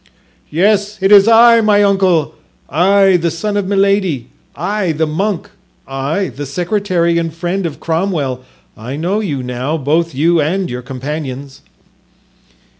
"Yes, 0.49 0.97
it 0.99 1.11
is 1.11 1.27
I, 1.27 1.61
my 1.61 1.83
uncle—I, 1.83 3.17
the 3.17 3.29
son 3.29 3.55
of 3.55 3.67
Milady—I, 3.67 4.93
the 4.93 5.05
monk—I, 5.05 6.29
the 6.29 6.47
secretary 6.47 7.19
and 7.19 7.31
friend 7.31 7.67
of 7.67 7.79
Cromwell—I 7.79 8.95
know 8.95 9.19
you 9.19 9.43
now, 9.43 9.77
both 9.77 10.15
you 10.15 10.41
and 10.41 10.71
your 10.71 10.81
companions." 10.81 11.61